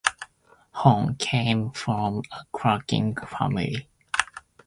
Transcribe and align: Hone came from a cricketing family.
Hone 0.71 1.13
came 1.17 1.69
from 1.73 2.23
a 2.31 2.43
cricketing 2.51 3.15
family. 3.17 3.87